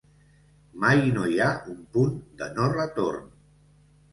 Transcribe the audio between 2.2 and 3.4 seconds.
de no-retorn.